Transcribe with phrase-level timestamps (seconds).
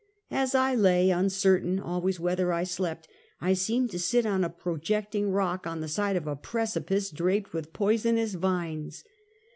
[0.31, 3.07] As I lay, un certain always whether I slept,
[3.39, 7.53] I seemed to sit on a projecting rock on the side of a precipice draped
[7.53, 9.03] with poisonous vines.